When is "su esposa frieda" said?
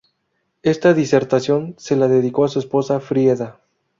2.47-3.61